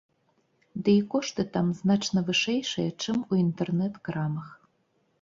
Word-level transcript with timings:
Ды 0.87 0.95
і 0.99 1.03
кошты 1.11 1.41
там 1.59 1.69
значна 1.83 2.19
вышэйшыя, 2.33 2.89
чым 3.05 3.23
у 3.31 3.43
інтэрнэт-крамах. 3.45 4.47